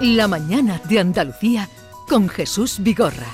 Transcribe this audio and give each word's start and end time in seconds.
La 0.00 0.28
mañana 0.28 0.80
de 0.88 1.00
Andalucía 1.00 1.68
con 2.08 2.28
Jesús 2.28 2.78
Vigorra. 2.80 3.26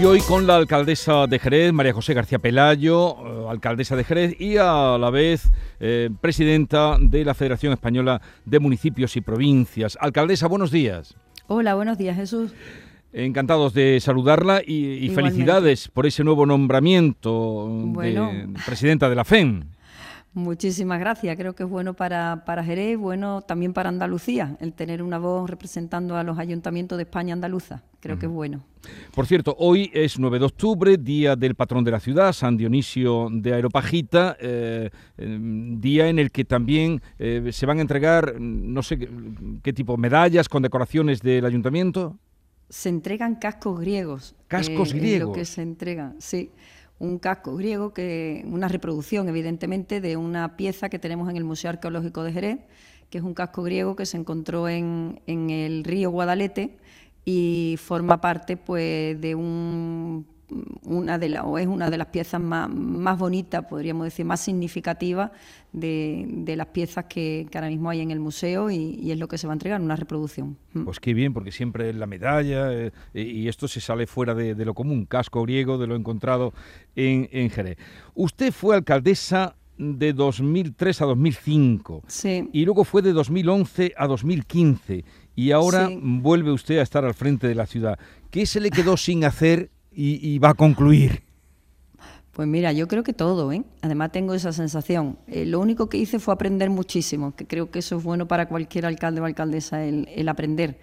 Y 0.00 0.04
hoy 0.04 0.20
con 0.20 0.46
la 0.46 0.54
alcaldesa 0.54 1.26
de 1.26 1.40
Jerez, 1.40 1.72
María 1.72 1.92
José 1.92 2.14
García 2.14 2.38
Pelayo, 2.38 3.16
eh, 3.26 3.50
alcaldesa 3.50 3.96
de 3.96 4.04
Jerez 4.04 4.40
y 4.40 4.56
a 4.56 4.98
la 5.00 5.10
vez 5.10 5.50
eh, 5.80 6.10
presidenta 6.20 6.96
de 7.00 7.24
la 7.24 7.34
Federación 7.34 7.72
Española 7.72 8.22
de 8.44 8.60
Municipios 8.60 9.16
y 9.16 9.20
Provincias. 9.20 9.98
Alcaldesa, 10.00 10.46
buenos 10.46 10.70
días. 10.70 11.16
Hola, 11.48 11.74
buenos 11.74 11.98
días 11.98 12.14
Jesús. 12.14 12.54
Encantados 13.12 13.74
de 13.74 13.98
saludarla 13.98 14.62
y, 14.64 15.10
felicidades 15.10 15.88
por 15.88 16.06
ese 16.06 16.22
nuevo 16.22 16.46
nombramiento 16.46 17.68
de 18.00 18.48
presidenta 18.64 19.08
de 19.10 19.16
la 19.16 19.24
FEM. 19.24 19.64
Muchísimas 20.34 20.98
gracias. 20.98 21.36
Creo 21.36 21.54
que 21.54 21.64
es 21.64 21.68
bueno 21.68 21.92
para, 21.92 22.44
para 22.46 22.64
Jerez, 22.64 22.96
bueno 22.96 23.42
también 23.42 23.74
para 23.74 23.90
Andalucía, 23.90 24.56
el 24.60 24.72
tener 24.72 25.02
una 25.02 25.18
voz 25.18 25.48
representando 25.48 26.16
a 26.16 26.22
los 26.22 26.38
ayuntamientos 26.38 26.96
de 26.96 27.02
España 27.02 27.34
andaluza. 27.34 27.82
Creo 28.00 28.18
que 28.18 28.26
es 28.26 28.32
bueno. 28.32 28.64
Por 29.14 29.26
cierto, 29.26 29.54
hoy 29.58 29.90
es 29.92 30.18
9 30.18 30.38
de 30.38 30.44
octubre, 30.46 30.96
día 30.96 31.36
del 31.36 31.54
patrón 31.54 31.84
de 31.84 31.90
la 31.90 32.00
ciudad, 32.00 32.32
San 32.32 32.56
Dionisio 32.56 33.28
de 33.30 33.52
Aeropagita, 33.52 34.36
eh, 34.40 34.90
em, 35.18 35.78
día 35.80 36.08
en 36.08 36.18
el 36.18 36.32
que 36.32 36.44
también 36.44 37.00
eh, 37.18 37.50
se 37.52 37.66
van 37.66 37.78
a 37.78 37.82
entregar, 37.82 38.40
no 38.40 38.82
sé 38.82 39.08
qué, 39.62 39.72
tipo, 39.72 39.96
medallas, 39.98 40.48
condecoraciones 40.48 41.20
del 41.20 41.44
ayuntamiento. 41.44 42.18
Se 42.70 42.88
entregan 42.88 43.36
cascos 43.36 43.78
griegos. 43.78 44.34
Cascos 44.48 44.94
griegos. 44.94 45.28
lo 45.28 45.34
que 45.34 45.44
se 45.44 45.60
entregan, 45.62 46.16
sí 46.18 46.50
un 47.02 47.18
casco 47.18 47.56
griego, 47.56 47.92
que 47.92 48.44
una 48.46 48.68
reproducción, 48.68 49.28
evidentemente, 49.28 50.00
de 50.00 50.16
una 50.16 50.56
pieza 50.56 50.88
que 50.88 51.00
tenemos 51.00 51.28
en 51.28 51.36
el 51.36 51.42
Museo 51.42 51.70
Arqueológico 51.70 52.22
de 52.22 52.32
Jerez, 52.32 52.58
que 53.10 53.18
es 53.18 53.24
un 53.24 53.34
casco 53.34 53.64
griego 53.64 53.96
que 53.96 54.06
se 54.06 54.16
encontró 54.16 54.68
en, 54.68 55.20
en 55.26 55.50
el 55.50 55.82
río 55.82 56.10
Guadalete 56.10 56.76
y 57.24 57.76
forma 57.82 58.20
parte 58.20 58.56
pues, 58.56 59.20
de 59.20 59.34
un 59.34 60.26
una 60.82 61.18
de 61.18 61.38
o 61.40 61.58
es 61.58 61.66
una 61.66 61.90
de 61.90 61.98
las 61.98 62.08
piezas 62.08 62.40
más, 62.40 62.68
más 62.68 63.18
bonitas, 63.18 63.64
podríamos 63.64 64.04
decir, 64.04 64.24
más 64.24 64.40
significativas 64.40 65.30
de, 65.72 66.54
las 66.56 66.66
piezas 66.68 67.06
que, 67.06 67.46
ahora 67.54 67.68
mismo 67.68 67.90
hay 67.90 68.00
en 68.00 68.10
el 68.10 68.20
museo 68.20 68.70
y, 68.70 69.10
es 69.10 69.18
lo 69.18 69.28
que 69.28 69.38
se 69.38 69.46
va 69.46 69.52
a 69.52 69.56
entregar, 69.56 69.80
una 69.80 69.96
reproducción. 69.96 70.56
Mm. 70.72 70.84
Pues 70.84 71.00
qué 71.00 71.14
bien, 71.14 71.32
porque 71.32 71.52
siempre 71.52 71.90
es 71.90 71.96
la 71.96 72.06
medalla 72.06 72.72
eh, 72.72 72.92
y 73.14 73.48
esto 73.48 73.68
se 73.68 73.80
sale 73.80 74.06
fuera 74.06 74.34
de, 74.34 74.54
lo 74.64 74.74
común, 74.74 75.06
casco 75.06 75.42
griego 75.42 75.78
de 75.78 75.86
lo 75.86 75.96
encontrado 75.96 76.52
en, 76.96 77.28
en 77.32 77.50
Jerez. 77.50 77.78
Usted 78.14 78.52
fue 78.52 78.76
alcaldesa 78.76 79.56
de 79.78 80.12
2003 80.12 81.02
a 81.02 81.06
2005 81.06 82.02
sí. 82.06 82.48
y 82.52 82.64
luego 82.64 82.84
fue 82.84 83.02
de 83.02 83.12
2011 83.12 83.94
a 83.96 84.06
2015 84.06 85.04
y 85.34 85.50
ahora 85.50 85.90
vuelve 86.00 86.52
usted 86.52 86.78
a 86.78 86.82
estar 86.82 87.04
al 87.04 87.14
frente 87.14 87.48
de 87.48 87.54
la 87.54 87.66
ciudad. 87.66 87.98
¿Qué 88.30 88.46
se 88.46 88.60
le 88.60 88.70
quedó 88.70 88.96
sin 88.96 89.24
hacer 89.24 89.70
y, 89.94 90.38
va 90.38 90.50
a 90.50 90.54
concluir? 90.54 91.22
Pues 92.32 92.48
mira, 92.48 92.72
yo 92.72 92.88
creo 92.88 93.02
que 93.02 93.12
todo, 93.12 93.52
¿eh? 93.52 93.62
Además 93.82 94.10
tengo 94.10 94.32
esa 94.32 94.52
sensación. 94.52 95.18
Eh, 95.26 95.44
lo 95.44 95.60
único 95.60 95.88
que 95.88 95.98
hice 95.98 96.18
fue 96.18 96.32
aprender 96.32 96.70
muchísimo, 96.70 97.36
que 97.36 97.46
creo 97.46 97.70
que 97.70 97.80
eso 97.80 97.98
es 97.98 98.02
bueno 98.02 98.26
para 98.26 98.48
cualquier 98.48 98.86
alcalde 98.86 99.20
o 99.20 99.26
alcaldesa, 99.26 99.84
el, 99.84 100.08
el 100.14 100.28
aprender. 100.28 100.78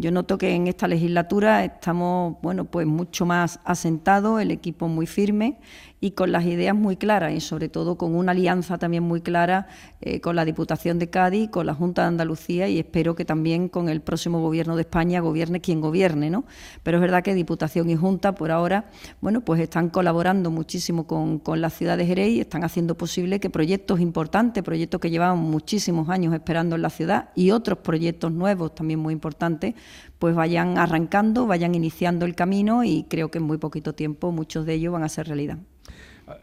Yo 0.00 0.10
noto 0.10 0.38
que 0.38 0.54
en 0.54 0.66
esta 0.66 0.88
legislatura 0.88 1.62
estamos, 1.62 2.36
bueno, 2.40 2.64
pues 2.64 2.86
mucho 2.86 3.26
más 3.26 3.60
asentados, 3.64 4.40
el 4.40 4.50
equipo 4.50 4.88
muy 4.88 5.06
firme 5.06 5.58
y 6.00 6.12
con 6.12 6.32
las 6.32 6.46
ideas 6.46 6.74
muy 6.74 6.96
claras 6.96 7.34
y 7.34 7.40
sobre 7.40 7.68
todo 7.68 7.96
con 7.98 8.14
una 8.14 8.32
alianza 8.32 8.78
también 8.78 9.02
muy 9.02 9.20
clara 9.20 9.68
eh, 10.00 10.22
con 10.22 10.34
la 10.34 10.46
Diputación 10.46 10.98
de 10.98 11.10
Cádiz, 11.10 11.50
con 11.50 11.66
la 11.66 11.74
Junta 11.74 12.02
de 12.02 12.08
Andalucía 12.08 12.68
y 12.68 12.78
espero 12.78 13.14
que 13.14 13.26
también 13.26 13.68
con 13.68 13.90
el 13.90 14.00
próximo 14.00 14.40
Gobierno 14.40 14.76
de 14.76 14.82
España 14.82 15.20
gobierne 15.20 15.60
quien 15.60 15.82
gobierne, 15.82 16.30
¿no? 16.30 16.44
Pero 16.82 16.96
es 16.96 17.02
verdad 17.02 17.22
que 17.22 17.34
Diputación 17.34 17.90
y 17.90 17.96
Junta 17.96 18.34
por 18.34 18.50
ahora, 18.50 18.86
bueno, 19.20 19.42
pues 19.42 19.60
están 19.60 19.90
colaborando 19.90 20.50
muchísimo 20.50 21.06
con, 21.06 21.38
con 21.38 21.60
la 21.60 21.68
ciudad 21.68 21.98
de 21.98 22.06
Jerez 22.06 22.30
y 22.30 22.40
están 22.40 22.64
haciendo 22.64 22.96
posible 22.96 23.38
que 23.38 23.50
proyectos 23.50 24.00
importantes, 24.00 24.62
proyectos 24.62 25.00
que 25.02 25.10
llevaban 25.10 25.38
muchísimos 25.38 26.08
años 26.08 26.32
esperando 26.32 26.76
en 26.76 26.82
la 26.82 26.90
ciudad 26.90 27.28
y 27.34 27.50
otros 27.50 27.80
proyectos 27.80 28.32
nuevos 28.32 28.74
también 28.74 29.00
muy 29.00 29.12
importantes, 29.12 29.74
pues 30.18 30.34
vayan 30.34 30.78
arrancando, 30.78 31.46
vayan 31.46 31.74
iniciando 31.74 32.26
el 32.26 32.34
camino 32.34 32.84
y 32.84 33.04
creo 33.04 33.30
que 33.30 33.38
en 33.38 33.44
muy 33.44 33.58
poquito 33.58 33.94
tiempo 33.94 34.32
muchos 34.32 34.66
de 34.66 34.74
ellos 34.74 34.92
van 34.92 35.02
a 35.02 35.08
ser 35.08 35.26
realidad. 35.26 35.58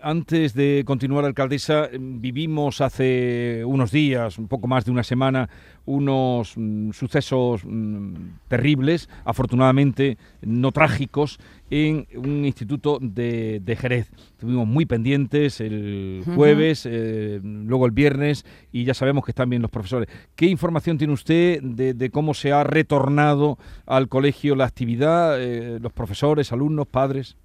Antes 0.01 0.53
de 0.53 0.83
continuar, 0.85 1.25
alcaldesa, 1.25 1.89
vivimos 1.99 2.81
hace 2.81 3.63
unos 3.65 3.91
días, 3.91 4.37
un 4.37 4.47
poco 4.47 4.67
más 4.67 4.85
de 4.85 4.91
una 4.91 5.03
semana, 5.03 5.49
unos 5.85 6.53
mm, 6.55 6.91
sucesos 6.91 7.61
mm, 7.65 8.13
terribles, 8.47 9.09
afortunadamente 9.23 10.17
no 10.41 10.71
trágicos, 10.71 11.39
en 11.69 12.07
un 12.15 12.45
instituto 12.45 12.99
de, 13.01 13.77
Jerez. 13.79 14.11
Estuvimos 14.31 14.67
muy 14.67 14.85
pendientes 14.85 15.59
el 15.59 16.23
jueves, 16.35 16.85
eh, 16.89 17.39
luego 17.43 17.85
el 17.85 17.91
viernes, 17.91 18.45
y 18.71 18.83
ya 18.83 18.93
sabemos 18.93 19.25
que 19.25 19.31
están 19.31 19.49
bien 19.49 19.61
los 19.61 19.71
profesores. 19.71 20.09
¿Qué 20.35 20.45
información 20.47 20.97
tiene 20.97 21.13
usted 21.13 21.61
de, 21.61 22.09
cómo 22.09 22.33
se 22.33 22.51
ha 22.51 22.63
retornado 22.63 23.57
al 23.85 24.07
colegio 24.07 24.55
la 24.55 24.65
actividad, 24.65 25.41
eh, 25.41 25.79
los 25.81 25.93
profesores, 25.93 26.51
alumnos, 26.51 26.87
padres? 26.87 27.37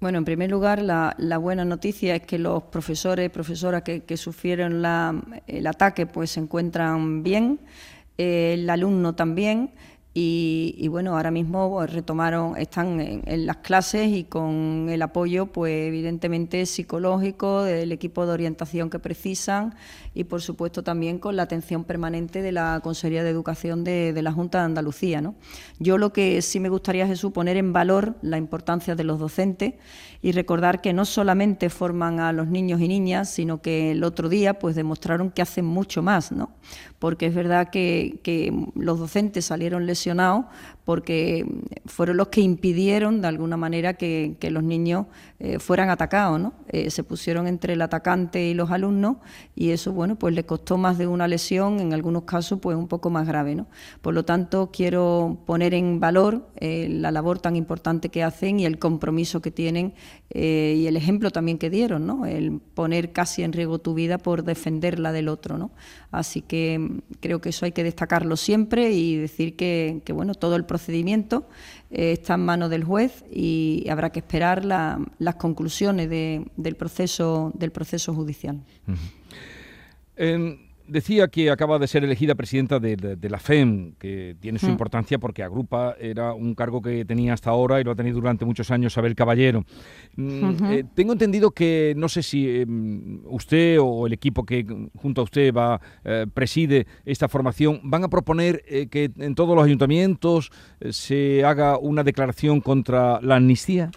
Bueno, 0.00 0.18
en 0.18 0.24
primer 0.24 0.48
lugar, 0.48 0.80
la, 0.80 1.38
buena 1.38 1.64
noticia 1.64 2.14
es 2.14 2.22
que 2.22 2.38
los 2.38 2.62
profesores, 2.64 3.30
profesoras 3.30 3.82
que, 3.82 4.16
sufrieron 4.16 4.84
el 5.48 5.66
ataque, 5.66 6.06
pues 6.06 6.30
se 6.30 6.40
encuentran 6.40 7.24
bien, 7.24 7.58
el 8.16 8.70
alumno 8.70 9.16
también, 9.16 9.72
y, 10.20 10.88
bueno, 10.88 11.16
ahora 11.16 11.30
mismo 11.30 11.86
retomaron, 11.86 12.56
están 12.56 13.00
en, 13.00 13.46
las 13.46 13.58
clases 13.58 14.08
y 14.08 14.24
con 14.24 14.88
el 14.90 15.00
apoyo, 15.02 15.46
pues 15.46 15.86
evidentemente 15.86 16.66
psicológico 16.66 17.62
del 17.62 17.92
equipo 17.92 18.26
de 18.26 18.32
orientación 18.32 18.90
que 18.90 18.98
precisan 18.98 19.76
y 20.14 20.24
por 20.24 20.42
supuesto 20.42 20.82
también 20.82 21.20
con 21.20 21.36
la 21.36 21.44
atención 21.44 21.84
permanente 21.84 22.42
de 22.42 22.50
la 22.50 22.80
Consejería 22.82 23.22
de 23.22 23.30
Educación 23.30 23.84
de, 23.84 24.18
la 24.20 24.32
Junta 24.32 24.58
de 24.58 24.64
Andalucía. 24.64 25.20
¿no? 25.20 25.36
Yo 25.78 25.98
lo 25.98 26.12
que 26.12 26.42
sí 26.42 26.58
me 26.58 26.68
gustaría 26.68 27.06
es 27.06 27.22
poner 27.32 27.56
en 27.56 27.72
valor 27.72 28.16
la 28.20 28.38
importancia 28.38 28.96
de 28.96 29.04
los 29.04 29.20
docentes 29.20 29.74
y 30.20 30.32
recordar 30.32 30.80
que 30.80 30.92
no 30.92 31.04
solamente 31.04 31.70
forman 31.70 32.18
a 32.18 32.32
los 32.32 32.48
niños 32.48 32.80
y 32.80 32.88
niñas, 32.88 33.30
sino 33.30 33.62
que 33.62 33.92
el 33.92 34.02
otro 34.02 34.28
día 34.28 34.58
pues 34.58 34.74
demostraron 34.74 35.30
que 35.30 35.42
hacen 35.42 35.64
mucho 35.64 36.02
más, 36.02 36.32
¿no? 36.32 36.50
porque 36.98 37.26
es 37.26 37.34
verdad 37.34 37.70
que, 37.70 38.18
que 38.22 38.52
los 38.74 38.98
docentes 38.98 39.44
salieron 39.44 39.86
lesionados 39.86 40.07
profissional 40.08 40.44
porque 40.88 41.44
fueron 41.84 42.16
los 42.16 42.28
que 42.28 42.40
impidieron 42.40 43.20
de 43.20 43.28
alguna 43.28 43.58
manera 43.58 43.92
que, 43.92 44.38
los 44.40 44.62
niños 44.62 45.04
eh, 45.38 45.58
fueran 45.58 45.90
atacados, 45.90 46.40
¿no? 46.40 46.54
Eh, 46.70 46.88
se 46.88 47.04
pusieron 47.04 47.46
entre 47.46 47.74
el 47.74 47.82
atacante 47.82 48.42
y 48.48 48.54
los 48.54 48.70
alumnos 48.70 49.18
y 49.54 49.68
eso, 49.72 49.92
bueno, 49.92 50.16
pues 50.16 50.34
le 50.34 50.46
costó 50.46 50.78
más 50.78 50.96
de 50.96 51.06
una 51.06 51.28
lesión, 51.28 51.80
en 51.80 51.92
algunos 51.92 52.22
casos, 52.22 52.60
pues 52.62 52.74
un 52.74 52.88
poco 52.88 53.10
más 53.10 53.26
grave, 53.26 53.54
¿no? 53.54 53.66
Por 54.00 54.14
lo 54.14 54.24
tanto, 54.24 54.70
quiero 54.72 55.42
poner 55.44 55.74
en 55.74 56.00
valor 56.00 56.48
eh, 56.56 56.88
la 56.88 57.10
labor 57.10 57.38
tan 57.38 57.54
importante 57.54 58.08
que 58.08 58.22
hacen 58.22 58.58
y 58.58 58.64
el 58.64 58.78
compromiso 58.78 59.42
que 59.42 59.50
tienen 59.50 59.92
y 60.30 60.86
el 60.86 60.96
ejemplo 60.98 61.30
también 61.30 61.56
que 61.56 61.70
dieron, 61.70 62.06
¿no? 62.06 62.26
El 62.26 62.60
poner 62.60 63.12
casi 63.12 63.42
en 63.42 63.54
riesgo 63.54 63.78
tu 63.78 63.94
vida 63.94 64.18
por 64.18 64.44
defender 64.44 64.98
la 64.98 65.10
del 65.10 65.28
otro, 65.28 65.56
¿no? 65.56 65.70
Así 66.10 66.42
que 66.42 66.78
mm, 66.78 66.98
creo 67.20 67.40
que 67.40 67.50
eso 67.50 67.64
hay 67.64 67.72
que 67.72 67.82
destacarlo 67.82 68.36
siempre 68.36 68.92
y 68.92 69.16
decir 69.16 69.56
que, 69.56 70.02
que 70.04 70.12
bueno, 70.12 70.34
todo 70.34 70.56
el 70.56 70.64
proceso 70.64 70.77
procedimiento 70.78 71.44
eh, 71.90 72.12
está 72.12 72.34
en 72.34 72.44
manos 72.44 72.70
del 72.70 72.84
juez 72.84 73.24
y 73.30 73.84
habrá 73.90 74.10
que 74.10 74.20
esperar 74.20 74.64
las 74.64 75.34
conclusiones 75.36 76.08
del, 76.08 76.76
proceso, 76.76 77.50
del 77.54 77.72
proceso 77.72 78.14
judicial. 78.14 78.60
Decía 80.88 81.28
que 81.28 81.50
acaba 81.50 81.78
de 81.78 81.86
ser 81.86 82.02
elegida 82.02 82.34
presidenta 82.34 82.80
de, 82.80 83.28
la 83.28 83.38
FEM, 83.38 83.92
que 83.98 84.36
tiene 84.40 84.58
su 84.58 84.66
mm. 84.66 84.70
importancia 84.70 85.18
porque 85.18 85.42
agrupa, 85.42 85.94
era 86.00 86.32
un 86.32 86.54
cargo 86.54 86.80
que 86.80 87.04
tenía 87.04 87.34
hasta 87.34 87.50
ahora 87.50 87.80
y 87.80 87.84
lo 87.84 87.90
ha 87.90 87.94
tenido 87.94 88.16
durante 88.16 88.44
muchos 88.44 88.70
años 88.70 88.96
Abel 88.96 89.14
Caballero. 89.14 89.64
Mm, 90.16 90.64
eh, 90.64 90.84
tengo 90.94 91.12
entendido 91.12 91.50
que, 91.50 91.92
no 91.96 92.08
sé 92.08 92.22
si 92.22 92.60
em, 92.60 93.20
usted 93.26 93.78
o 93.80 94.06
el 94.06 94.14
equipo 94.14 94.44
que 94.44 94.66
junto 94.96 95.20
a 95.20 95.24
usted 95.24 95.52
va 95.52 95.80
eh, 96.04 96.26
preside 96.32 96.86
esta 97.04 97.28
formación, 97.28 97.80
van 97.84 98.04
a 98.04 98.08
proponer 98.08 98.62
eh, 98.66 98.88
que 98.88 99.10
en 99.18 99.34
todos 99.34 99.54
los 99.54 99.64
ayuntamientos 99.64 100.50
se 100.90 101.44
haga 101.44 101.78
una 101.78 102.02
declaración 102.02 102.60
contra 102.60 103.20
la 103.20 103.36
amnistía. 103.36 103.90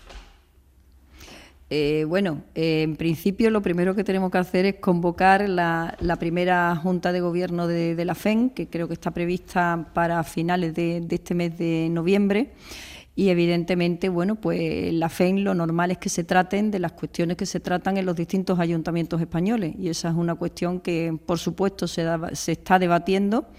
Eh, 1.74 2.04
bueno, 2.06 2.44
eh, 2.54 2.82
en 2.82 2.98
principio 2.98 3.50
lo 3.50 3.62
primero 3.62 3.96
que 3.96 4.04
tenemos 4.04 4.30
que 4.30 4.38
hacer 4.38 4.66
es 4.66 4.76
convocar 4.76 5.48
la, 5.48 5.96
primera 6.20 6.76
Junta 6.76 7.14
de 7.14 7.22
Gobierno 7.22 7.66
de, 7.66 8.04
la 8.04 8.14
FEN, 8.14 8.50
que 8.50 8.68
creo 8.68 8.90
que 8.90 8.94
está 8.94 9.12
prevista 9.12 9.88
para 9.94 10.22
finales 10.26 10.76
de, 10.76 11.08
este 11.10 11.34
mes 11.34 11.58
de 11.58 11.88
noviembre. 11.90 12.50
Y 13.14 13.28
evidentemente, 13.28 14.08
bueno, 14.08 14.36
pues 14.36 14.94
la 14.94 15.10
FEN 15.10 15.44
lo 15.44 15.54
normal 15.54 15.92
es 15.92 15.98
que 15.98 16.08
se 16.08 16.24
traten 16.24 16.72
de 16.72 16.80
las 16.80 16.94
cuestiones 16.94 17.36
que 17.36 17.46
se 17.46 17.60
tratan 17.60 17.98
en 17.98 18.06
los 18.06 18.16
distintos 18.16 18.58
ayuntamientos 18.58 19.20
españoles 19.20 19.76
y 19.78 19.90
esa 19.90 20.10
es 20.10 20.16
una 20.16 20.36
cuestión 20.36 20.80
que, 20.80 21.18
por 21.26 21.38
supuesto, 21.38 21.88
se, 21.88 22.06
se 22.34 22.54
está 22.54 22.80
debatiendo 22.80 23.50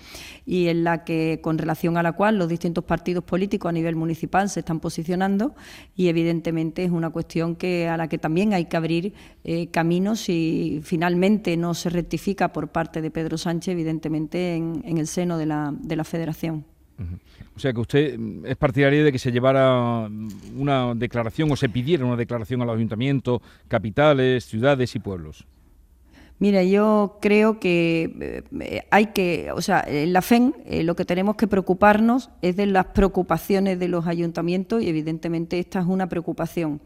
y 0.47 0.69
en 0.69 0.85
la 0.85 1.05
que, 1.05 1.41
con 1.43 1.59
relación 1.59 1.99
a 1.99 2.03
la 2.03 2.13
cual 2.13 2.39
los 2.39 2.49
distintos 2.49 2.85
partidos 2.85 3.25
políticos 3.25 3.69
a 3.69 3.73
nivel 3.73 3.95
municipal 3.95 4.49
se 4.49 4.61
están 4.61 4.81
posicionando 4.81 5.55
y 5.95 6.09
evidentemente 6.09 6.83
es 6.83 6.91
una 6.91 7.11
cuestión 7.11 7.55
que 7.55 7.89
a 7.89 7.99
la 7.99 8.09
que 8.09 8.17
también 8.17 8.55
hay 8.55 8.65
que 8.65 8.77
abrir 8.79 9.13
eh, 9.45 9.69
caminos 9.69 10.21
si 10.21 10.81
finalmente 10.83 11.59
no 11.59 11.75
se 11.75 11.91
rectifica 11.91 12.55
por 12.55 12.69
parte 12.69 13.03
de 13.03 13.11
Pedro 13.11 13.37
Sánchez, 13.37 13.73
evidentemente 13.73 14.55
en, 14.55 14.83
el 14.99 15.07
seno 15.07 15.37
de 15.37 15.47
la, 15.47 15.75
de 15.79 15.97
la 15.97 16.05
Federación. 16.05 16.72
O 17.55 17.59
sea 17.59 17.73
que 17.73 17.81
usted 17.81 18.19
mm, 18.19 18.47
es 18.47 18.57
partidario 18.57 19.05
de 19.05 19.13
que 19.13 19.19
se 19.19 19.33
llevara 19.33 20.09
mm, 20.09 20.61
una 20.61 20.95
declaración 20.95 21.51
o 21.51 21.57
se 21.57 21.69
pidiera 21.69 22.05
una 22.05 22.17
declaración 22.17 22.63
al 22.63 22.71
ayuntamiento, 22.71 23.43
capitales, 23.69 24.45
ciudades 24.45 24.95
y 24.95 24.99
pueblos. 24.99 25.47
Mira, 26.43 26.65
yo 26.65 27.19
creo 27.21 27.61
que 27.61 28.43
eh, 28.51 28.83
hay 28.91 29.07
que, 29.13 29.53
o 29.55 29.63
sea, 29.63 29.85
en 29.87 30.13
la 30.13 30.23
FEN 30.23 30.57
eh, 30.65 30.83
lo 30.83 30.97
que 30.97 31.05
tenemos 31.05 31.37
que 31.37 31.47
preocuparnos 31.47 32.31
es 32.43 32.57
de 32.57 32.67
las 32.67 32.87
preocupaciones 32.87 33.79
de 33.79 33.87
los 33.87 34.09
ayuntamientos 34.09 34.83
y 34.83 34.89
evidentemente 34.89 35.61
esta 35.61 35.79
es 35.79 35.87
una 35.87 36.09
preocupación. 36.09 36.81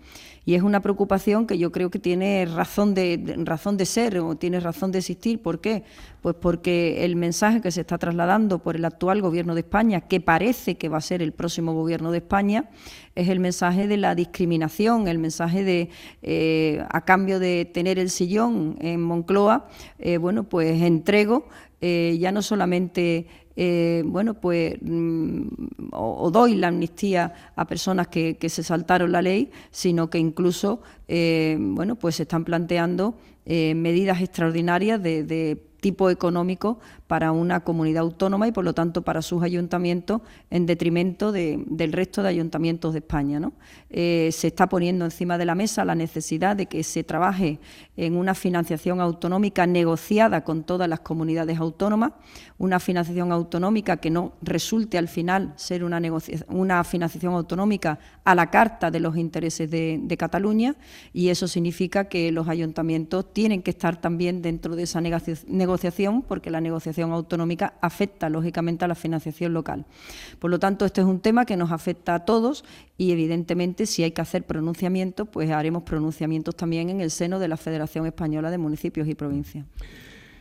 Y 0.45 0.57
es 0.57 0.63
una 0.63 0.81
preocupación 0.81 1.47
que 1.47 1.57
yo 1.57 1.73
creo 1.73 1.91
que 1.91 1.99
tiene 1.99 2.45
razón 2.45 2.93
de, 2.93 3.35
razón 3.45 3.79
de 3.79 3.87
ser 3.87 4.19
o 4.19 4.37
tiene 4.37 4.61
razón 4.61 4.93
de 4.93 4.99
existir. 4.99 5.41
¿Por 5.41 5.63
qué? 5.63 5.85
Pues 6.21 6.37
porque 6.39 7.07
el 7.07 7.17
mensaje 7.17 7.63
que 7.63 7.71
se 7.71 7.81
está 7.81 7.97
trasladando 7.97 8.59
por 8.59 8.77
el 8.77 8.85
actual 8.85 9.23
Gobierno 9.23 9.55
de 9.55 9.63
España, 9.63 10.03
que 10.03 10.21
parece 10.21 10.77
que 10.77 10.91
va 10.91 10.99
a 10.99 11.01
ser 11.01 11.23
el 11.23 11.33
próximo 11.33 11.73
Gobierno 11.73 12.13
de 12.13 12.19
España, 12.19 12.69
es 13.17 13.29
el 13.29 13.41
mensaje 13.41 13.89
de 13.89 13.97
la 13.97 14.15
discriminación, 14.15 15.09
el 15.09 15.19
mensaje 15.19 15.65
de, 15.65 15.89
eh, 16.23 16.85
a 16.91 17.01
cambio 17.05 17.41
de 17.41 17.65
tener 17.65 17.99
el 17.99 18.11
sillón 18.11 18.77
en 18.81 19.03
Moncloa, 19.03 19.69
eh, 19.99 20.19
bueno, 20.19 20.45
pues 20.45 20.81
entrego 20.83 21.49
eh, 21.81 22.17
ya 22.21 22.31
no 22.31 22.43
solamente 22.43 23.27
bueno, 24.05 24.35
pues 24.35 24.75
mm, 24.83 25.47
o, 25.93 26.31
doy 26.31 26.57
la 26.57 26.69
amnistía 26.69 27.33
a 27.57 27.67
personas 27.67 28.09
que, 28.09 28.37
se 28.51 28.63
saltaron 28.63 29.11
la 29.11 29.23
ley, 29.23 29.51
sino 29.71 30.11
que 30.11 30.19
incluso, 30.19 30.83
bueno, 31.09 31.97
pues 31.97 32.17
se 32.17 32.25
están 32.25 32.45
planteando 32.45 33.15
medidas 33.47 34.21
extraordinarias 34.21 35.03
de, 35.03 35.25
de 35.25 35.57
tipo 35.87 36.11
económico 36.11 36.81
para 37.07 37.31
una 37.31 37.61
comunidad 37.61 38.03
autónoma 38.03 38.49
y 38.49 38.51
por 38.51 38.65
lo 38.65 38.75
tanto 38.75 39.03
para 39.03 39.23
sus 39.23 39.45
ayuntamientos 39.45 40.21
en 40.51 40.67
detrimento 40.67 41.31
del 41.31 41.93
resto 41.93 42.25
de 42.25 42.29
ayuntamientos 42.29 42.93
de 42.93 42.99
España. 42.99 43.41
Eh, 43.89 44.31
se 44.33 44.49
está 44.49 44.69
poniendo 44.69 45.05
encima 45.05 45.39
de 45.39 45.45
la 45.45 45.55
mesa 45.55 45.85
la 45.85 45.95
necesidad 45.95 46.57
de 46.57 46.67
que 46.67 46.83
se 46.83 47.05
trabaje 47.05 47.61
en 47.97 48.17
una 48.17 48.35
financiación 48.35 49.01
autonómica 49.01 49.65
negociada 49.65 50.43
con 50.43 50.65
todas 50.65 50.89
las 50.89 51.01
comunidades 51.01 51.57
autónomas, 51.59 52.15
una 52.59 52.81
financiación 52.81 53.31
autonómica 53.31 53.99
que 53.99 54.11
no 54.11 54.33
resulte 54.43 54.99
al 54.99 55.07
final 55.07 55.53
ser 55.55 55.85
una, 55.85 56.83
financiación 56.83 57.33
autonómica 57.35 58.01
a 58.25 58.35
la 58.35 58.51
carta 58.51 58.91
de 58.91 58.99
los 58.99 59.17
intereses 59.17 59.71
de, 59.71 60.01
de 60.03 60.17
Cataluña 60.17 60.75
y 61.13 61.29
eso 61.29 61.47
significa 61.47 62.09
que 62.09 62.33
los 62.33 62.49
ayuntamientos 62.49 63.33
tienen 63.33 63.63
que 63.63 63.71
estar 63.71 64.01
también 64.01 64.43
dentro 64.43 64.75
de 64.75 64.83
esa 64.83 65.01
negociación 65.01 65.76
porque 66.27 66.51
la 66.51 66.61
negociación 66.61 67.13
autonómica 67.13 67.75
afecta 67.81 68.29
lógicamente 68.29 68.85
a 68.85 68.89
la 68.89 68.95
financiación 68.95 69.53
local. 69.53 69.85
Por 70.39 70.51
lo 70.51 70.59
tanto, 70.59 70.85
este 70.85 71.01
es 71.01 71.07
un 71.07 71.21
tema 71.21 71.45
que 71.45 71.57
nos 71.57 71.73
afecta 71.73 72.15
a 72.15 72.25
todos 72.25 72.65
y 72.99 73.13
evidentemente 73.13 73.87
si 73.87 74.03
hay 74.03 74.13
que 74.13 74.21
hacer 74.21 74.45
pronunciamientos, 74.45 75.29
pues 75.29 75.51
haremos 75.51 75.83
pronunciamientos 75.83 76.57
también 76.57 76.91
en 76.91 77.01
el 77.01 77.11
seno 77.11 77.39
de 77.39 77.49
la 77.49 77.57
Federación 77.57 78.07
Española 78.07 78.51
de 78.51 78.59
Municipios 78.59 79.09
y 79.09 79.15
Provincias. 79.15 79.67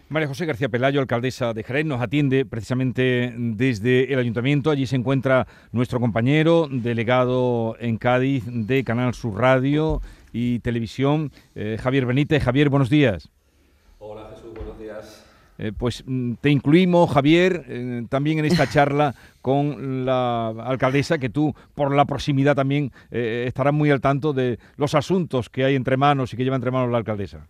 María 0.07 0.27
José 0.27 0.45
García 0.45 0.69
Pelayo, 0.69 0.99
alcaldesa 0.99 1.53
de 1.53 1.63
Jerez, 1.63 1.83
nos 1.85 1.99
atiende 1.99 2.45
precisamente 2.45 3.33
desde 3.35 4.13
el 4.13 4.19
ayuntamiento. 4.19 4.69
Allí 4.69 4.85
se 4.85 4.95
encuentra 4.95 5.47
nuestro 5.71 5.99
compañero, 5.99 6.67
delegado 6.69 7.75
en 7.79 7.97
Cádiz 7.97 8.43
de 8.45 8.83
Canal 8.83 9.15
Sur 9.15 9.39
Radio 9.39 10.01
y 10.31 10.59
Televisión, 10.59 11.31
eh, 11.55 11.77
Javier 11.81 12.05
Benítez. 12.05 12.43
Javier, 12.43 12.69
buenos 12.69 12.91
días. 12.91 13.31
Eh, 15.57 15.71
pues 15.77 16.03
mm, 16.05 16.33
te 16.41 16.49
incluimos, 16.49 17.11
Javier, 17.11 17.65
eh, 17.67 18.05
también 18.09 18.39
en 18.39 18.45
esta 18.45 18.67
charla 18.69 19.15
con 19.41 20.05
la 20.05 20.49
alcaldesa, 20.49 21.17
que 21.17 21.29
tú, 21.29 21.53
por 21.73 21.95
la 21.95 22.05
proximidad 22.05 22.55
también, 22.55 22.91
eh, 23.11 23.45
estarás 23.47 23.73
muy 23.73 23.91
al 23.91 24.01
tanto 24.01 24.33
de 24.33 24.59
los 24.75 24.95
asuntos 24.95 25.49
que 25.49 25.63
hay 25.63 25.75
entre 25.75 25.97
manos 25.97 26.33
y 26.33 26.37
que 26.37 26.43
lleva 26.43 26.55
entre 26.55 26.71
manos 26.71 26.91
la 26.91 26.97
alcaldesa. 26.97 27.47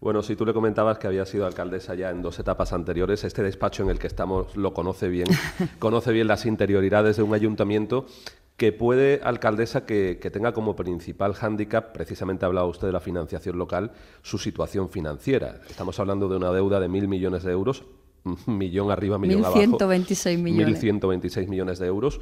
Bueno, 0.00 0.22
si 0.22 0.36
tú 0.36 0.44
le 0.44 0.52
comentabas 0.52 0.98
que 0.98 1.06
había 1.06 1.24
sido 1.24 1.46
alcaldesa 1.46 1.94
ya 1.94 2.10
en 2.10 2.20
dos 2.20 2.38
etapas 2.38 2.72
anteriores, 2.72 3.24
este 3.24 3.42
despacho 3.42 3.82
en 3.84 3.90
el 3.90 3.98
que 3.98 4.06
estamos 4.06 4.54
lo 4.56 4.74
conoce 4.74 5.08
bien, 5.08 5.28
conoce 5.78 6.12
bien 6.12 6.26
las 6.26 6.44
interioridades 6.44 7.16
de 7.16 7.22
un 7.22 7.32
ayuntamiento 7.32 8.06
que 8.56 8.72
puede, 8.72 9.20
alcaldesa, 9.24 9.84
que, 9.84 10.16
tenga 10.32 10.52
como 10.52 10.76
principal 10.76 11.34
hándicap, 11.34 11.92
precisamente 11.92 12.44
ha 12.44 12.48
hablado 12.48 12.68
usted 12.68 12.86
de 12.86 12.92
la 12.92 13.00
financiación 13.00 13.58
local, 13.58 13.92
su 14.22 14.38
situación 14.38 14.88
financiera. 14.88 15.60
Estamos 15.68 15.98
hablando 15.98 16.28
de 16.28 16.36
una 16.36 16.52
deuda 16.52 16.78
de 16.78 16.88
mil 16.88 17.08
millones 17.08 17.42
de 17.42 17.52
euros, 17.52 17.84
millón 18.46 18.90
arriba, 18.90 19.18
millón 19.18 19.44
abajo. 19.44 19.58
1.126 19.58 20.38
millones. 20.38 20.82
1.126 20.82 21.48
millones 21.48 21.78
de 21.78 21.86
euros. 21.86 22.20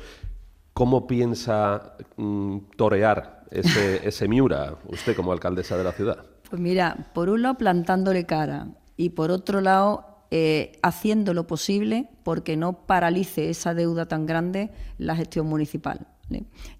¿Cómo 0.72 1.06
piensa 1.06 1.96
mm, 2.16 2.58
torear 2.76 3.44
ese, 3.50 4.00
ese 4.08 4.26
Miura, 4.26 4.76
usted 4.88 5.14
como 5.14 5.32
alcaldesa 5.32 5.76
de 5.76 5.84
la 5.84 5.92
ciudad? 5.92 6.24
Pues 6.48 6.60
mira, 6.60 7.10
por 7.12 7.28
un 7.28 7.42
lado 7.42 7.58
plantándole 7.58 8.24
cara 8.24 8.68
y 8.96 9.10
por 9.10 9.30
otro 9.30 9.60
lado 9.60 10.12
eh, 10.30 10.78
haciendo 10.82 11.34
lo 11.34 11.46
posible 11.46 12.08
porque 12.22 12.56
no 12.56 12.86
paralice 12.86 13.50
esa 13.50 13.74
deuda 13.74 14.06
tan 14.06 14.24
grande 14.24 14.70
la 14.96 15.14
gestión 15.14 15.46
municipal. 15.46 16.06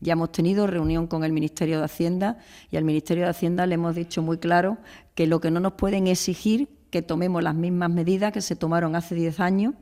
Ya 0.00 0.12
hemos 0.12 0.32
tenido 0.32 0.66
reunión 0.66 1.06
con 1.06 1.24
el 1.24 1.32
Ministerio 1.32 1.78
de 1.78 1.84
Hacienda 1.84 2.38
y 2.70 2.76
al 2.76 2.84
Ministerio 2.84 3.24
de 3.24 3.30
Hacienda 3.30 3.66
le 3.66 3.74
hemos 3.74 3.94
dicho 3.94 4.22
muy 4.22 4.38
claro 4.38 4.78
que 5.14 5.26
lo 5.26 5.40
que 5.40 5.50
no 5.50 5.60
nos 5.60 5.74
pueden 5.74 6.06
exigir 6.06 6.68
que 6.92 7.00
tomemos 7.00 7.42
las 7.42 7.54
mismas 7.54 7.90
medidas 7.90 8.32
que 8.32 8.42
se 8.42 8.54
tomaron 8.54 8.94
hace 8.94 9.14
10 9.14 9.40
años, 9.40 9.74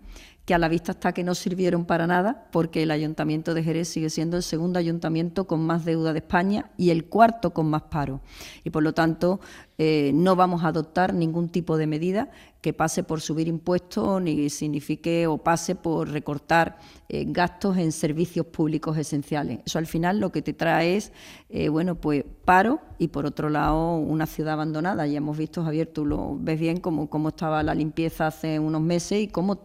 que 0.45 0.55
a 0.55 0.59
la 0.59 0.69
vista 0.69 0.93
está 0.93 1.13
que 1.13 1.25
no 1.25 1.35
sirvieron 1.35 1.85
para 1.85 2.07
nada, 2.07 2.49
porque 2.53 2.85
el 2.85 2.93
Ayuntamiento 2.93 3.53
de 3.53 3.65
Jerez 3.65 3.89
sigue 3.89 4.11
siendo 4.11 4.37
el 4.37 4.45
segundo 4.45 4.79
ayuntamiento 4.79 5.49
con 5.49 5.61
más 5.61 5.85
deuda 5.85 6.13
de 6.13 6.21
España 6.21 6.71
y 6.77 6.91
el 6.91 7.07
cuarto 7.07 7.53
con 7.53 7.69
más 7.69 7.83
paro. 7.83 8.21
Y 8.63 8.71
por 8.71 8.85
lo 8.85 8.95
tanto, 8.95 9.41
eh, 9.83 10.13
no 10.13 10.37
vamos 10.37 10.63
a 10.63 10.69
adoptar 10.69 11.15
ningún 11.15 11.49
tipo 11.49 11.79
de 11.79 11.87
medida 11.87 12.29
que 12.61 12.75
pase 12.75 13.03
por 13.03 13.23
subir 13.23 13.49
impuestos 13.49 14.21
ni 14.21 14.51
signifique 14.51 15.27
o 15.27 15.39
pase 15.39 15.75
por 15.75 16.11
recortar 16.11 16.77
eh, 17.09 17.25
gastos 17.27 17.79
en 17.79 17.91
servicios 17.91 18.45
públicos 18.45 18.99
esenciales. 18.99 19.61
Eso 19.65 19.79
al 19.79 19.87
final 19.87 20.21
lo 20.21 20.33
que 20.33 20.43
te 20.43 20.53
trae 20.53 20.99
es, 20.99 21.13
eh, 21.49 21.71
bueno, 21.71 21.95
pues 21.95 22.27
paro 22.45 22.83
y 22.99 23.09
por 23.09 23.25
otro 23.25 23.49
lado 23.49 23.97
una 23.97 24.27
ciudad 24.27 24.53
abandonada. 24.53 25.07
Ya 25.07 25.17
hemos 25.17 25.39
visto, 25.39 25.65
Javier, 25.65 25.87
tú 25.87 26.05
lo 26.05 26.37
ves 26.39 26.61
bien 26.61 26.77
cómo, 26.77 27.09
cómo 27.09 27.31
estaba 27.31 27.63
la 27.63 27.75
limpieza 27.75 28.27
hace 28.27 28.59
unos 28.59 28.83
meses 28.83 29.23
y 29.23 29.29
cómo, 29.29 29.63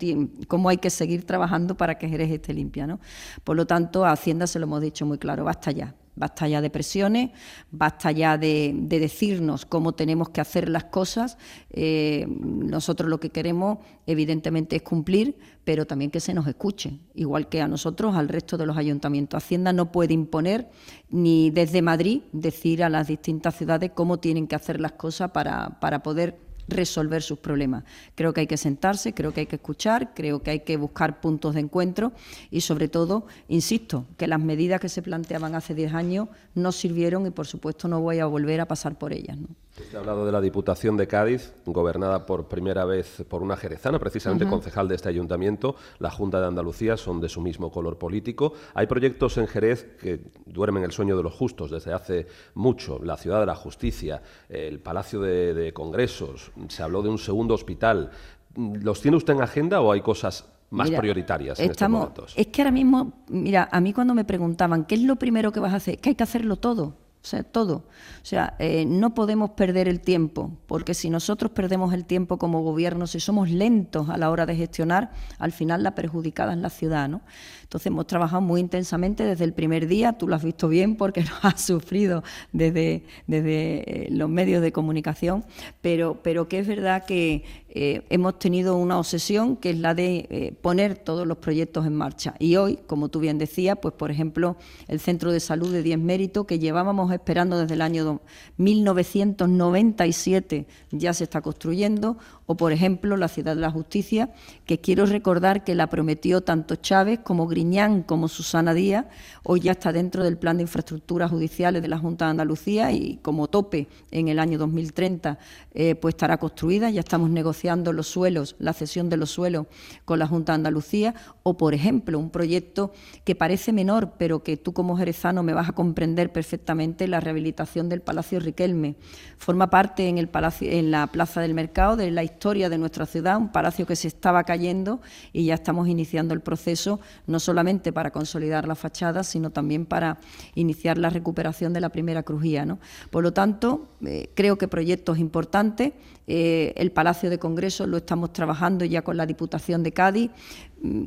cómo 0.48 0.70
hay 0.70 0.78
que 0.78 0.92
seguir 0.92 1.26
trabajando 1.26 1.76
para 1.76 1.98
que 1.98 2.08
Jerez 2.08 2.32
esté 2.32 2.54
limpia. 2.54 2.88
¿no? 2.88 3.02
Por 3.44 3.58
lo 3.58 3.68
tanto, 3.68 4.06
a 4.06 4.14
Hacienda 4.14 4.48
se 4.48 4.60
lo 4.60 4.66
hemos 4.66 4.80
dicho 4.80 5.06
muy 5.06 5.18
claro, 5.18 5.44
basta 5.44 5.72
ya 5.72 5.94
Basta 6.16 6.48
ya 6.48 6.62
de 6.62 6.70
presiones, 6.70 7.32
basta 7.72 8.12
ya 8.12 8.38
de, 8.38 8.74
decirnos 8.76 9.66
cómo 9.66 9.94
tenemos 9.94 10.30
que 10.30 10.42
hacer 10.42 10.70
las 10.70 10.86
cosas. 10.86 11.38
Eh, 11.72 12.26
nosotros 12.28 13.10
lo 13.10 13.20
que 13.20 13.30
queremos, 13.30 13.80
evidentemente, 14.08 14.78
es 14.78 14.82
cumplir, 14.82 15.38
pero 15.64 15.86
también 15.86 16.12
que 16.12 16.20
se 16.20 16.34
nos 16.34 16.48
escuche, 16.48 17.00
igual 17.16 17.50
que 17.50 17.62
a 17.62 17.68
nosotros, 17.68 18.16
al 18.16 18.30
resto 18.30 18.58
de 18.58 18.66
los 18.66 18.78
ayuntamientos. 18.78 19.44
Hacienda 19.44 19.74
no 19.74 19.92
puede 19.92 20.14
imponer 20.14 20.70
ni 21.10 21.50
desde 21.50 21.82
Madrid 21.82 22.22
decir 22.32 22.84
a 22.84 22.90
las 22.90 23.08
distintas 23.08 23.56
ciudades 23.56 23.92
cómo 23.94 24.20
tienen 24.20 24.48
que 24.48 24.56
hacer 24.56 24.80
las 24.80 24.94
cosas 24.94 25.32
para, 25.32 25.80
para 25.80 26.02
poder 26.02 26.38
resolver 26.68 27.22
sus 27.22 27.40
problemas. 27.40 27.84
Creo 28.16 28.34
que 28.34 28.42
hay 28.42 28.48
que 28.48 28.58
sentarse, 28.58 29.14
creo 29.14 29.34
que 29.34 29.42
hay 29.42 29.46
que 29.46 29.58
escuchar, 29.58 30.14
creo 30.14 30.42
que 30.42 30.52
hay 30.52 30.60
que 30.62 30.78
buscar 30.78 31.22
puntos 31.22 31.56
de 31.56 31.62
encuentro 31.62 32.14
y 32.52 32.62
sobre 32.62 32.88
todo, 32.88 33.26
insisto, 33.48 34.06
que 34.18 34.28
las 34.28 34.40
medidas 34.40 34.82
que 34.82 34.90
se 34.90 35.02
planteaban 35.02 35.56
hace 35.56 35.74
10 35.74 35.94
años 35.94 36.30
no 36.54 36.72
sirvieron 36.72 37.26
y 37.28 37.32
por 37.32 37.48
supuesto 37.48 37.88
no 37.88 38.02
voy 38.02 38.20
a 38.20 38.26
volver 38.26 38.62
a 38.62 38.68
pasar 38.68 38.98
por 38.98 39.14
ellas. 39.14 39.38
Usted 39.78 39.98
ha 39.98 40.00
hablado 40.00 40.26
de 40.26 40.32
la 40.32 40.40
Diputación 40.40 40.96
de 40.96 41.06
Cádiz, 41.06 41.54
gobernada 41.66 42.26
por 42.26 42.48
primera 42.48 42.86
vez 42.86 43.26
por 43.28 43.44
una 43.44 43.58
jerezana, 43.58 44.00
precisamente 44.00 44.48
concejal 44.48 44.88
de 44.88 44.96
este 44.96 45.10
ayuntamiento. 45.10 45.76
La 46.00 46.10
Junta 46.10 46.40
de 46.40 46.48
Andalucía 46.48 46.96
son 46.96 47.20
de 47.20 47.28
su 47.28 47.42
mismo 47.42 47.70
color 47.70 47.98
político. 47.98 48.54
Hay 48.74 48.88
proyectos 48.88 49.38
en 49.38 49.48
Jerez 49.48 49.98
que 50.00 50.22
duermen 50.46 50.84
el 50.84 50.94
sueño 50.94 51.18
de 51.18 51.24
los 51.24 51.34
justos 51.34 51.72
desde 51.72 51.92
hace 51.92 52.26
mucho. 52.54 53.00
La 53.04 53.18
Ciudad 53.18 53.42
de 53.42 53.48
la 53.48 53.56
Justicia, 53.56 54.22
el 54.48 54.80
Palacio 54.80 55.20
de, 55.20 55.74
Congresos, 55.74 56.54
se 56.70 56.82
habló 56.82 57.02
de 57.02 57.10
un 57.10 57.18
segundo 57.18 57.54
hospital. 57.54 58.12
¿Los 58.56 59.02
tiene 59.02 59.18
usted 59.18 59.34
en 59.34 59.42
agenda 59.42 59.82
o 59.82 59.92
hay 59.92 60.00
cosas 60.00 60.46
más 60.70 60.90
prioritarias 60.90 61.60
en 61.60 61.72
estamos, 61.72 62.08
estos 62.08 62.18
momentos? 62.18 62.34
Es 62.38 62.48
que 62.48 62.62
ahora 62.62 62.72
mismo, 62.72 63.26
mira, 63.28 63.68
a 63.70 63.82
mí 63.82 63.92
cuando 63.92 64.14
me 64.14 64.24
preguntaban, 64.24 64.86
¿qué 64.86 64.96
es 64.96 65.02
lo 65.02 65.18
primero 65.18 65.52
que 65.52 65.60
vas 65.60 65.74
a 65.74 65.78
hacer? 65.78 66.00
Que 66.00 66.10
hay 66.10 66.16
que 66.16 66.24
hacerlo 66.24 66.56
todo. 66.56 67.05
O 67.26 67.28
sea, 67.28 67.42
todo. 67.42 67.78
O 67.78 68.26
sea, 68.26 68.54
eh, 68.60 68.86
no 68.86 69.16
podemos 69.16 69.50
perder 69.50 69.88
el 69.88 70.00
tiempo, 70.00 70.52
porque 70.68 70.94
si 70.94 71.10
nosotros 71.10 71.52
perdemos 71.54 71.92
el 71.92 72.06
tiempo 72.06 72.38
como 72.38 72.62
gobierno, 72.62 73.08
si 73.08 73.20
somos 73.20 73.50
lentos 73.50 74.10
a 74.10 74.18
la 74.18 74.30
hora 74.30 74.46
de 74.46 74.56
gestionar, 74.56 75.12
al 75.40 75.52
final 75.52 75.82
la 75.82 75.96
perjudicada 75.96 76.54
es 76.54 76.60
la 76.60 76.70
ciudad, 76.70 77.10
¿no? 77.10 77.22
Entonces 77.64 77.88
hemos 77.88 78.06
trabajado 78.06 78.44
muy 78.44 78.62
intensamente 78.62 79.24
desde 79.24 79.44
el 79.44 79.54
primer 79.54 79.88
día, 79.88 80.14
tú 80.14 80.28
lo 80.28 80.36
has 80.36 80.44
visto 80.44 80.68
bien 80.68 80.98
porque 80.98 81.24
lo 81.24 81.32
has 81.42 81.62
sufrido 81.62 82.24
desde, 82.54 83.06
desde 83.26 84.06
eh, 84.06 84.08
los 84.12 84.30
medios 84.30 84.62
de 84.62 84.72
comunicación, 84.72 85.44
pero, 85.82 86.22
pero 86.22 86.48
que 86.48 86.60
es 86.60 86.68
verdad 86.68 87.06
que 87.06 87.44
eh, 87.76 88.04
hemos 88.10 88.40
tenido 88.40 88.78
una 88.78 88.98
obsesión 88.98 89.58
que 89.58 89.70
es 89.70 89.80
la 89.80 89.94
de 89.94 90.56
poner 90.62 90.98
todos 90.98 91.28
los 91.28 91.38
proyectos 91.38 91.86
en 91.86 91.94
marcha. 91.94 92.34
Y 92.40 92.56
hoy, 92.56 92.80
como 92.88 93.10
tú 93.10 93.20
bien 93.20 93.38
decías, 93.38 93.78
pues 93.82 93.94
por 93.94 94.10
ejemplo, 94.10 94.58
el 94.88 95.00
Centro 95.00 95.32
de 95.32 95.40
Salud 95.40 95.72
de 95.72 95.84
Diez 95.84 96.00
Mérito, 96.00 96.48
que 96.48 96.58
llevábamos 96.58 97.12
esperando 97.12 97.60
desde 97.60 97.76
el 97.76 97.82
año 97.82 98.22
1997 98.58 100.66
ya 100.92 101.14
se 101.14 101.26
está 101.26 101.42
construyendo, 101.42 102.18
o 102.46 102.56
por 102.56 102.72
ejemplo 102.72 103.18
la 103.18 103.28
Ciudad 103.28 103.56
de 103.56 103.62
la 103.62 103.72
Justicia, 103.72 104.30
que 104.66 104.80
quiero 104.80 105.06
recordar 105.06 105.64
que 105.64 105.76
la 105.76 105.88
prometió 105.88 106.42
tanto 106.42 106.76
Chávez 106.76 107.20
como 107.24 107.48
Griñán 107.48 108.04
como 108.04 108.28
Susana 108.28 108.74
Díaz, 108.74 109.06
hoy 109.44 109.62
ya 109.62 109.72
está 109.72 109.92
dentro 109.92 110.24
del 110.24 110.38
plan 110.38 110.58
de 110.58 110.64
infraestructuras 110.64 111.32
judiciales 111.32 111.82
de 111.82 111.88
la 111.88 111.98
Junta 111.98 112.26
de 112.26 112.32
Andalucía 112.32 112.92
y 112.92 113.18
como 113.22 113.48
tope 113.48 113.88
en 114.12 114.28
el 114.28 114.40
año 114.40 114.58
2030 114.58 115.40
eh, 115.74 115.96
pues 115.96 116.14
estará 116.14 116.38
construida, 116.38 116.90
ya 116.90 117.02
estamos 117.02 117.30
negociando 117.30 117.94
los 117.94 118.08
suelos, 118.08 118.56
la 118.60 118.74
cesión 118.74 119.10
de 119.10 119.18
los 119.18 119.32
suelos 119.32 119.68
con 120.06 120.20
la 120.20 120.28
Junta 120.28 120.54
de 120.54 120.56
Andalucía, 120.56 121.16
o 121.44 121.58
por 121.58 121.74
ejemplo 121.74 122.20
un 122.20 122.30
proyecto 122.30 122.94
que 123.24 123.36
parece 123.36 123.74
menor, 123.74 124.14
pero 124.18 124.44
que 124.44 124.58
tú 124.58 124.74
como 124.74 124.98
jerezano 124.98 125.44
me 125.44 125.54
vas 125.54 125.70
a 125.70 125.74
comprender 125.74 126.32
perfectamente, 126.32 127.08
la 127.08 127.20
rehabilitación 127.20 127.90
del 127.90 128.02
Palacio 128.02 128.40
Riquelme. 128.40 128.96
Forma 129.38 129.70
parte 129.70 130.08
en, 130.08 130.18
el 130.18 130.28
palacio, 130.28 130.70
en 130.72 130.92
la 130.92 131.08
Plaza 131.08 131.42
del 131.42 131.54
Mercado 131.54 131.96
de 131.96 132.12
la 132.12 132.24
historia 132.36 132.70
de 132.70 132.78
nuestra 132.78 133.06
ciudad, 133.06 133.38
un 133.38 133.50
palacio 133.50 133.86
que 133.86 133.96
se 133.96 134.10
estaba 134.10 134.44
cayendo 134.44 135.00
y 135.32 135.46
ya 135.46 135.54
estamos 135.54 135.88
iniciando 135.88 136.34
el 136.34 136.42
proceso, 136.42 137.00
no 137.28 137.40
solamente 137.40 137.94
para 137.94 138.12
consolidar 138.12 138.68
la 138.68 138.76
fachada, 138.76 139.24
sino 139.24 139.52
también 139.52 139.86
para 139.86 140.18
iniciar 140.54 140.98
la 140.98 141.10
recuperación 141.10 141.72
de 141.72 141.80
la 141.80 141.90
primera 141.90 142.24
crujía. 142.24 142.66
¿no? 142.66 142.80
Por 143.10 143.24
lo 143.24 143.32
tanto, 143.32 143.88
eh, 144.06 144.30
creo 144.36 144.58
que 144.58 144.68
proyectos 144.68 145.18
importantes, 145.18 145.94
eh, 146.28 146.74
el 146.76 146.92
Palacio 146.92 147.30
de 147.30 147.40
Congreso 147.40 147.88
lo 147.88 147.98
estamos 147.98 148.34
trabajando 148.34 148.84
ya 148.84 149.02
con 149.02 149.16
la 149.16 149.26
Diputación 149.26 149.82
de 149.82 149.94
Cádiz, 149.94 150.32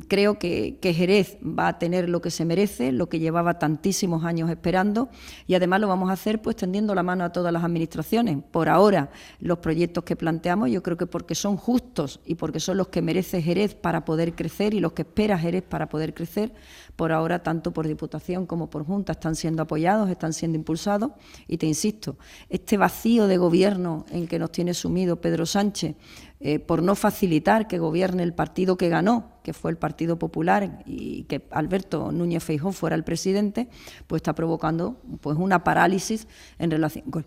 creo 0.07 0.39
que, 0.39 0.77
Jerez 0.81 1.37
va 1.41 1.69
a 1.69 1.79
tener 1.79 2.09
lo 2.09 2.21
que 2.21 2.31
se 2.31 2.45
merece, 2.45 2.91
lo 2.91 3.07
que 3.09 3.19
llevaba 3.19 3.59
tantísimos 3.59 4.25
años 4.25 4.49
esperando 4.49 5.09
y 5.47 5.53
además 5.53 5.79
lo 5.79 5.87
vamos 5.87 6.09
a 6.09 6.13
hacer 6.13 6.41
pues 6.41 6.55
tendiendo 6.55 6.95
la 6.95 7.03
mano 7.03 7.23
a 7.23 7.31
todas 7.31 7.53
las 7.53 7.63
administraciones. 7.63 8.37
Por 8.51 8.69
ahora, 8.69 9.11
los 9.39 9.59
proyectos 9.59 10.03
que 10.03 10.15
planteamos 10.15 10.69
yo 10.69 10.83
creo 10.83 10.97
que 10.97 11.05
porque 11.05 11.35
son 11.35 11.57
justos 11.57 12.19
y 12.25 12.35
porque 12.35 12.59
son 12.59 12.77
los 12.77 12.87
que 12.89 13.01
merece 13.01 13.41
Jerez 13.41 13.75
para 13.75 14.05
poder 14.05 14.33
crecer 14.33 14.73
y 14.73 14.79
los 14.79 14.93
que 14.93 15.03
espera 15.03 15.37
Jerez 15.37 15.63
para 15.63 15.87
poder 15.87 16.13
crecer, 16.13 16.53
por 16.95 17.11
ahora 17.11 17.43
tanto 17.43 17.71
por 17.71 17.87
Diputación 17.87 18.45
como 18.45 18.69
por 18.69 18.85
Junta 18.85 19.13
están 19.13 19.35
siendo 19.35 19.63
apoyados, 19.63 20.09
están 20.09 20.33
siendo 20.33 20.57
impulsados 20.57 21.11
y 21.47 21.57
te 21.57 21.65
insisto, 21.65 22.17
este 22.49 22.77
vacío 22.77 23.27
de 23.27 23.37
gobierno 23.37 24.05
en 24.11 24.27
que 24.27 24.39
nos 24.39 24.51
tiene 24.51 24.73
sumido 24.73 25.21
Pedro 25.21 25.45
Sánchez 25.45 25.95
eh, 26.41 26.59
por 26.59 26.81
no 26.81 26.95
facilitar 26.95 27.67
que 27.67 27.79
gobierne 27.79 28.23
el 28.23 28.33
partido 28.33 28.77
que 28.77 28.87
ganó, 28.87 29.31
que 29.43 29.51
fue 29.51 29.71
el 29.71 29.77
Partido 29.77 30.17
Popular, 30.17 30.83
y 30.85 31.23
que 31.23 31.45
Alberto 31.51 32.13
Núñez 32.13 32.43
Feijó 32.43 32.71
fuera 32.71 32.95
el 32.95 33.03
presidente, 33.03 33.67
pues 34.07 34.19
está 34.19 34.33
provocando 34.33 35.01
pues 35.19 35.37
una 35.37 35.65
parálisis 35.65 36.27
en 36.57 36.71
relación 36.71 37.05
con, 37.11 37.25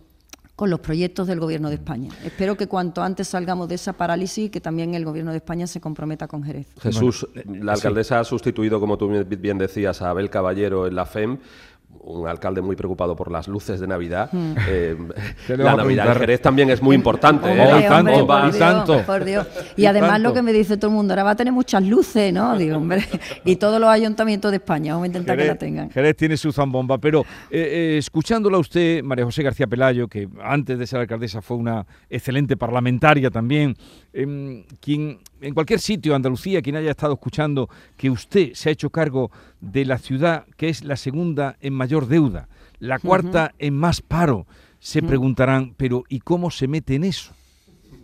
los 0.64 0.78
proyectos 0.78 1.26
del 1.26 1.40
Gobierno 1.40 1.70
de 1.70 1.74
España. 1.74 2.08
Espero 2.24 2.56
que 2.56 2.68
cuanto 2.68 3.02
antes 3.02 3.26
salgamos 3.26 3.66
de 3.66 3.74
esa 3.74 3.94
parálisis 3.94 4.46
y 4.46 4.48
que 4.48 4.60
también 4.60 4.94
el 4.94 5.04
Gobierno 5.04 5.32
de 5.32 5.38
España 5.38 5.66
se 5.66 5.80
comprometa 5.80 6.28
con 6.28 6.44
Jerez. 6.44 6.68
Jesús, 6.80 7.26
la 7.46 7.72
alcaldesa 7.72 8.20
ha 8.20 8.24
sustituido, 8.24 8.78
como 8.78 8.96
tú 8.96 9.10
bien 9.24 9.58
decías, 9.58 10.00
a 10.02 10.10
Abel 10.10 10.30
Caballero 10.30 10.86
en 10.86 10.94
la 10.94 11.04
FEM 11.04 11.38
un 12.00 12.26
alcalde 12.26 12.60
muy 12.60 12.76
preocupado 12.76 13.14
por 13.14 13.30
las 13.30 13.48
luces 13.48 13.80
de 13.80 13.86
Navidad. 13.86 14.28
Hmm. 14.32 14.54
Eh, 14.68 14.96
la 15.48 15.76
Navidad 15.76 16.08
en 16.08 16.18
Jerez 16.18 16.42
también 16.42 16.70
es 16.70 16.82
muy 16.82 16.96
importante. 16.96 17.48
¿eh? 17.52 17.86
tanto, 18.58 19.02
por 19.04 19.24
Dios, 19.24 19.46
Y, 19.76 19.86
además 19.86 20.20
lo 20.20 20.32
que 20.32 20.42
me 20.42 20.52
dice 20.52 20.76
todo 20.76 20.90
el 20.90 20.96
mundo, 20.96 21.12
ahora 21.12 21.24
va 21.24 21.30
a 21.30 21.36
tener 21.36 21.52
muchas 21.52 21.82
luces, 21.82 22.32
¿no? 22.32 22.56
Digo, 22.56 22.76
hombre, 22.76 23.04
y 23.44 23.56
todos 23.56 23.80
los 23.80 23.88
ayuntamientos 23.88 24.50
de 24.50 24.56
España, 24.56 24.94
vamos 24.94 25.04
a 25.04 25.06
intentar 25.08 25.36
que 25.36 25.46
la 25.46 25.54
tengan. 25.54 25.90
Jerez 25.90 26.16
tiene 26.16 26.36
su 26.36 26.52
zambomba, 26.52 26.98
pero 26.98 27.24
eh, 27.50 27.96
escuchándola 27.98 28.58
usted, 28.58 29.02
María 29.02 29.24
José 29.24 29.42
García 29.42 29.66
Pelayo, 29.66 30.08
que 30.08 30.28
antes 30.42 30.78
de 30.78 30.86
ser 30.86 31.00
alcaldesa 31.00 31.40
fue 31.40 31.56
una 31.56 31.86
excelente 32.10 32.56
parlamentaria 32.56 33.30
también, 33.30 33.76
em, 34.12 34.64
quien 34.80 35.18
en 35.42 35.54
cualquier 35.54 35.80
sitio 35.80 36.14
Andalucía, 36.14 36.62
quien 36.62 36.76
haya 36.76 36.90
estado 36.90 37.14
escuchando 37.14 37.68
que 37.96 38.10
usted 38.10 38.54
se 38.54 38.68
ha 38.68 38.72
hecho 38.72 38.90
cargo 38.90 39.30
de 39.60 39.84
la 39.84 39.98
ciudad 39.98 40.46
que 40.56 40.68
es 40.68 40.84
la 40.84 40.96
segunda 40.96 41.56
en 41.60 41.74
mayor 41.74 42.06
deuda, 42.06 42.48
la 42.78 42.98
cuarta 42.98 43.52
en 43.58 43.74
más 43.74 44.00
paro, 44.00 44.46
se 44.78 45.02
preguntarán, 45.02 45.74
pero 45.76 46.04
¿y 46.08 46.20
cómo 46.20 46.50
se 46.50 46.66
mete 46.66 46.96
en 46.96 47.04
eso? 47.04 47.32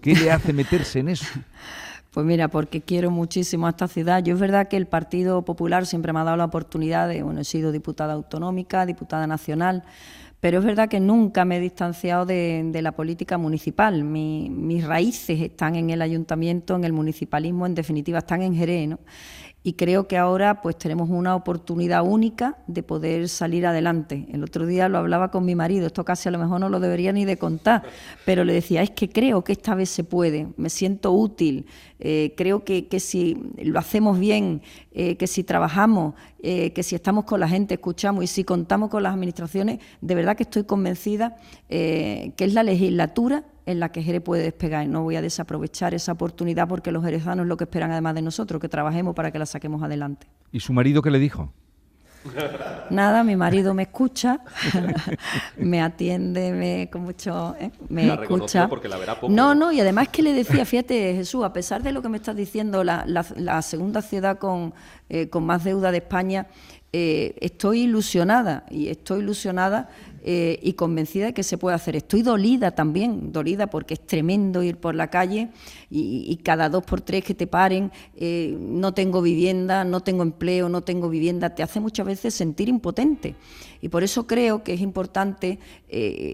¿Qué 0.01 0.15
le 0.15 0.31
hace 0.31 0.53
meterse 0.53 1.01
en 1.01 1.09
eso? 1.09 1.27
Pues 2.11 2.27
mira, 2.27 2.49
porque 2.49 2.81
quiero 2.81 3.11
muchísimo 3.11 3.67
a 3.67 3.71
esta 3.71 3.87
ciudad. 3.87 4.25
Yo 4.25 4.35
es 4.35 4.41
verdad 4.41 4.67
que 4.67 4.79
el 4.79 4.87
Partido 4.87 5.43
Popular 5.43 5.87
siempre 5.87 6.13
me 6.13 6.19
ha 6.19 6.25
dado 6.25 6.39
la 6.39 6.47
oportunidad 6.47 7.07
de, 7.07 7.23
bueno, 7.23 7.41
he 7.43 7.45
sido 7.45 7.71
diputada 7.71 8.15
autonómica, 8.15 8.87
diputada 8.87 9.27
nacional, 9.27 9.85
pero 10.41 10.59
es 10.61 10.65
verdad 10.65 10.89
que 10.89 11.01
nunca 11.01 11.45
me 11.45 11.57
he 11.57 11.61
distanciado 11.61 12.25
de, 12.25 12.79
la 12.81 12.93
política 12.93 13.39
municipal. 13.39 14.05
mis 14.05 14.85
raíces 14.85 15.41
están 15.41 15.75
en 15.75 15.91
el 15.91 16.01
ayuntamiento, 16.01 16.77
en 16.77 16.85
el 16.85 16.93
municipalismo, 16.93 17.67
en 17.67 17.75
definitiva 17.75 18.19
están 18.19 18.43
en 18.43 18.55
Jerez. 18.55 18.91
y 19.65 19.73
creo 19.73 20.07
que 20.07 20.17
ahora 20.17 20.63
pues 20.63 20.79
tenemos 20.79 21.11
una 21.11 21.35
oportunidad 21.35 22.05
única 22.07 22.59
de 22.69 22.85
poder 22.85 23.29
salir 23.29 23.67
adelante. 23.67 24.27
El 24.31 24.45
otro 24.45 24.67
día 24.67 24.89
lo 24.89 24.99
hablaba 24.99 25.31
con 25.33 25.45
mi 25.45 25.57
marido, 25.57 25.89
esto 25.89 26.05
casi 26.05 26.29
a 26.29 26.33
lo 26.33 26.39
mejor 26.39 26.61
no 26.61 26.69
lo 26.69 26.79
debería 26.79 27.13
ni 27.13 27.25
de 27.25 27.37
contar, 27.37 27.83
pero 28.25 28.45
le 28.45 28.53
decía, 28.53 28.83
es 28.83 28.91
que 28.91 29.09
creo 29.09 29.43
que 29.43 29.53
esta 29.53 29.75
vez 29.75 29.91
se 29.91 30.05
puede, 30.05 30.49
me 30.57 30.71
siento 30.71 31.13
útil, 31.13 31.67
eh, 32.01 32.35
creo 32.37 32.65
que, 32.65 32.87
que, 32.87 33.01
si 33.01 33.37
lo 33.63 33.79
hacemos 33.79 34.19
bien, 34.19 34.63
eh, 34.93 35.17
que 35.17 35.27
si 35.27 35.45
trabajamos, 35.45 36.15
eh, 36.43 36.73
que 36.73 36.83
si 36.83 36.95
estamos 36.95 37.25
con 37.25 37.41
la 37.41 37.49
gente, 37.49 37.75
escuchamos 37.75 38.25
y 38.25 38.27
si 38.27 38.45
contamos 38.45 38.91
con 38.91 39.03
las 39.03 39.15
administraciones, 39.15 39.81
de 40.01 40.15
verdad 40.15 40.37
que 40.37 40.45
estoy 40.45 40.65
convencida 40.65 41.37
que 41.69 42.35
es 42.39 42.55
la 42.55 42.63
legislatura 42.63 43.45
en 43.67 43.81
la 43.81 43.93
que 43.93 44.03
Jerez 44.03 44.23
puede 44.23 44.43
despegar. 44.43 44.85
Y 44.85 44.89
no 44.89 45.03
voy 45.03 45.17
a 45.17 45.23
desaprovechar 45.23 45.93
esa 45.95 46.13
oportunidad 46.13 46.69
porque 46.69 46.91
los 46.93 47.05
jerezanos 47.05 47.47
lo 47.47 47.57
que 47.57 47.65
esperan 47.65 47.91
además 47.91 48.15
de 48.15 48.23
nosotros, 48.23 48.61
que 48.61 48.69
trabajemos 48.69 49.15
para 49.15 49.31
que 49.31 49.39
la 49.39 49.47
saquemos 49.47 49.83
adelante. 49.83 50.27
¿Y 50.53 50.61
su 50.61 50.73
marido 50.73 51.03
qué 51.03 51.11
le 51.11 51.19
dijo? 51.19 51.53
Nada, 52.91 53.25
mi 53.25 53.37
marido 53.37 53.75
me 53.75 53.85
escucha, 53.85 54.41
me 55.57 55.81
atiende, 55.81 56.53
me 56.53 56.91
con 56.91 57.03
mucho, 57.03 57.55
¿eh? 57.59 57.71
me 57.89 58.13
escucha. 58.13 58.69
no, 59.29 59.55
no, 59.55 59.73
y 59.73 59.81
además 59.81 60.09
que 60.09 60.23
le 60.23 60.33
decía, 60.33 60.65
fíjate 60.65 61.15
Jesús, 61.15 61.45
a 61.45 61.53
pesar 61.53 61.83
de 61.83 61.93
lo 61.93 62.03
que 62.03 62.09
me 62.09 62.17
estás 62.17 62.37
diciendo, 62.37 62.85
la, 62.85 63.63
segunda 63.63 64.03
ciudad 64.03 64.39
con, 64.39 64.75
eh, 65.09 65.29
con 65.29 65.45
más 65.45 65.65
deuda 65.65 65.91
de 65.91 65.99
España, 65.99 66.47
eh, 66.91 67.37
estoy 67.43 67.83
ilusionada 67.83 68.65
y 68.71 68.89
estoy 68.89 69.21
ilusionada 69.21 69.91
eh, 70.23 70.59
y 70.63 70.73
convencida 70.73 71.27
de 71.27 71.35
que 71.35 71.43
se 71.43 71.59
puede 71.59 71.77
hacer. 71.77 71.97
Estoy 71.97 72.23
dolida 72.23 72.71
también, 72.71 73.31
dolida 73.31 73.67
porque 73.67 73.95
es 73.95 74.07
tremendo 74.07 74.63
ir 74.63 74.79
por 74.79 74.95
la 74.95 75.09
calle 75.09 75.51
y, 75.91 76.35
cada 76.43 76.71
dos 76.71 76.85
por 76.85 77.03
tres 77.03 77.25
que 77.25 77.35
te 77.35 77.47
paren, 77.47 77.93
eh, 78.17 78.57
no 78.59 78.95
tengo 78.95 79.21
vivienda, 79.21 79.85
no 79.85 80.01
tengo 80.01 80.23
empleo, 80.23 80.71
no 80.71 80.83
tengo 80.83 81.11
vivienda, 81.11 81.55
te 81.55 81.63
hace 81.63 81.79
muchas 81.79 82.07
veces 82.07 82.33
sentir 82.33 82.71
impotente. 82.71 83.37
Y 83.81 83.91
por 83.91 84.03
eso 84.03 84.27
creo 84.27 84.65
que 84.65 84.75
es 84.75 84.81
importante, 84.81 85.61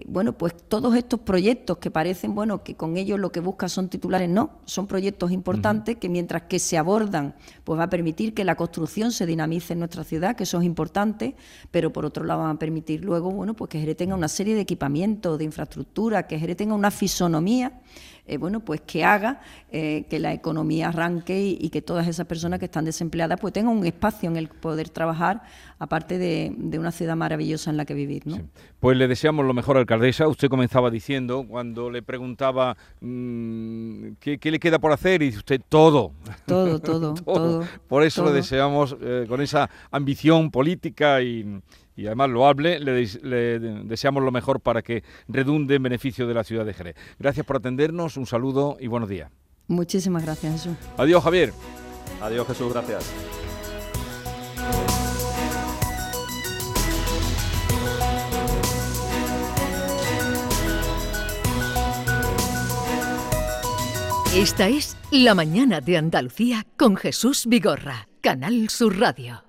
bueno, 0.07 0.35
pues 0.35 0.55
todos 0.67 0.95
estos 0.95 1.19
proyectos 1.19 1.77
que 1.77 1.91
parecen, 1.91 2.33
bueno, 2.33 2.63
que 2.63 2.73
con 2.73 2.97
ellos 2.97 3.19
lo 3.19 3.31
que 3.31 3.39
buscan 3.39 3.69
son 3.69 3.87
titulares, 3.87 4.29
no, 4.29 4.49
son 4.65 4.87
proyectos 4.87 5.31
importantes 5.31 5.97
que 5.97 6.09
mientras 6.09 6.43
que 6.43 6.57
se 6.57 6.75
abordan, 6.77 7.35
pues 7.63 7.79
va 7.79 7.83
a 7.83 7.89
permitir 7.89 8.33
que 8.33 8.43
la 8.43 8.55
construcción 8.55 9.11
se 9.11 9.27
dinamice 9.27 9.73
en 9.73 9.79
nuestra 9.79 10.03
ciudad, 10.03 10.35
que 10.35 10.44
eso 10.45 10.59
es 10.59 10.65
importante, 10.65 11.35
pero 11.71 11.91
por 11.91 12.05
otro 12.05 12.23
lado 12.23 12.41
van 12.41 12.55
a 12.55 12.59
permitir 12.59 13.03
luego, 13.03 13.29
bueno, 13.29 13.53
pues 13.53 13.69
que 13.69 13.79
Jerez 13.79 13.97
tenga 13.97 14.15
una 14.15 14.29
serie 14.29 14.55
de 14.55 14.61
equipamientos, 14.61 15.37
de 15.37 15.43
infraestructura, 15.43 16.25
que 16.27 16.39
Jerez 16.39 16.55
tenga 16.55 16.73
una 16.73 16.91
fisonomía 16.91 17.81
eh, 18.27 18.37
bueno, 18.37 18.59
pues 18.59 18.81
que 18.81 19.03
haga 19.03 19.39
eh, 19.71 20.05
que 20.09 20.17
la 20.17 20.33
economía 20.33 20.87
arranque 20.87 21.39
y, 21.59 21.69
que 21.69 21.81
todas 21.81 22.07
esas 22.07 22.25
personas 22.25 22.59
que 22.59 22.65
están 22.65 22.83
desempleadas 22.85 23.39
pues 23.39 23.53
tengan 23.53 23.77
un 23.77 23.85
espacio 23.85 24.29
en 24.29 24.35
el 24.35 24.47
poder 24.47 24.89
trabajar, 24.89 25.43
aparte 25.77 26.17
de, 26.17 26.79
una 26.79 26.91
ciudad 26.91 27.15
maravillosa 27.15 27.69
en 27.69 27.77
la 27.77 27.85
que 27.85 27.93
vivir. 27.93 28.25
¿no? 28.25 28.39
Pues 28.79 28.97
le 28.97 29.07
deseamos 29.07 29.45
lo 29.45 29.53
mejor, 29.53 29.77
alcaldesa. 29.77 30.27
Usted 30.27 30.49
comenzaba 30.49 30.89
diciendo, 30.89 31.45
cuando 31.47 31.91
le 31.91 32.01
preguntaba 32.01 32.75
mm, 33.01 34.13
¿qué, 34.19 34.39
le 34.41 34.59
queda 34.59 34.79
por 34.79 34.91
hacer, 34.91 35.21
y 35.21 35.27
dice 35.27 35.37
usted 35.39 35.61
todo. 35.69 36.13
Todo, 36.47 36.79
todo, 36.81 37.13
todo. 37.13 37.63
Por 37.87 38.03
eso 38.03 38.25
le 38.25 38.31
deseamos, 38.31 38.97
con 39.27 39.41
esa 39.41 39.69
ambición 39.91 40.49
política 40.49 41.21
y 41.21 41.61
y 41.95 42.07
además 42.07 42.29
loable, 42.29 42.79
le, 42.79 43.07
le, 43.23 43.59
deseamos 43.59 44.23
lo 44.23 44.31
mejor 44.31 44.59
para 44.59 44.81
que 44.81 45.03
redunde 45.27 45.75
en 45.75 45.83
beneficio 45.83 46.27
de 46.27 46.33
la 46.33 46.43
ciudad 46.43 46.65
de 46.65 46.73
Jerez. 46.73 46.95
Gracias 47.19 47.45
por 47.45 47.57
atendernos, 47.57 48.17
un 48.17 48.25
saludo 48.25 48.77
y 48.79 48.87
buenos 48.87 49.09
días. 49.09 49.31
Muchísimas 49.67 50.23
gracias, 50.23 50.53
Jesús. 50.53 50.77
Adiós, 50.97 51.23
Javier. 51.23 51.53
Adiós, 52.21 52.47
Jesús, 52.47 52.71
gracias. 52.71 53.11
Esta 64.35 64.67
es 64.67 64.97
La 65.11 65.33
Mañana 65.33 65.79
de 65.79 65.95
Andalucía 65.95 66.65
con 66.75 66.97
Jesús 66.97 67.45
Vigorra, 67.47 68.09
Canal 68.21 68.67
Sur 68.69 68.99
Radio. 68.99 69.45